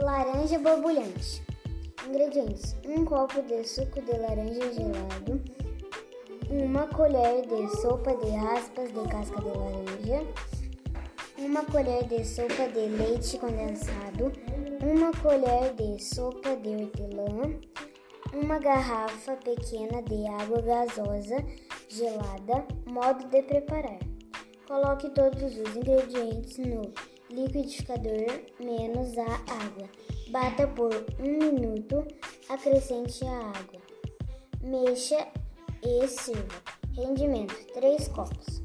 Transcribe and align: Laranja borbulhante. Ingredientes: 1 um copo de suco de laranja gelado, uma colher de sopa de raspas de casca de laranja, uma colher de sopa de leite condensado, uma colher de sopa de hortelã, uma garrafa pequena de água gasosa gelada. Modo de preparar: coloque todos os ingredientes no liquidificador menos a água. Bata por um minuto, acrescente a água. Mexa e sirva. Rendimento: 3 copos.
Laranja 0.00 0.58
borbulhante. 0.58 1.40
Ingredientes: 2.08 2.74
1 2.84 3.00
um 3.00 3.04
copo 3.04 3.40
de 3.42 3.62
suco 3.62 4.02
de 4.02 4.10
laranja 4.18 4.72
gelado, 4.72 5.40
uma 6.50 6.88
colher 6.88 7.46
de 7.46 7.80
sopa 7.80 8.12
de 8.16 8.30
raspas 8.30 8.92
de 8.92 9.08
casca 9.08 9.40
de 9.40 9.48
laranja, 9.56 10.26
uma 11.38 11.64
colher 11.66 12.02
de 12.08 12.24
sopa 12.24 12.66
de 12.68 12.88
leite 12.88 13.38
condensado, 13.38 14.32
uma 14.82 15.12
colher 15.22 15.72
de 15.74 16.02
sopa 16.02 16.56
de 16.56 16.70
hortelã, 16.70 17.56
uma 18.32 18.58
garrafa 18.58 19.36
pequena 19.36 20.02
de 20.02 20.26
água 20.26 20.60
gasosa 20.60 21.36
gelada. 21.88 22.66
Modo 22.84 23.28
de 23.28 23.42
preparar: 23.42 24.00
coloque 24.66 25.08
todos 25.10 25.56
os 25.56 25.76
ingredientes 25.76 26.58
no 26.58 26.92
liquidificador 27.30 28.46
menos 28.60 29.16
a 29.18 29.34
água. 29.64 29.88
Bata 30.30 30.66
por 30.68 30.92
um 31.20 31.38
minuto, 31.38 32.06
acrescente 32.48 33.24
a 33.24 33.38
água. 33.50 33.80
Mexa 34.62 35.28
e 35.82 36.06
sirva. 36.08 36.62
Rendimento: 36.94 37.54
3 37.74 38.08
copos. 38.08 38.63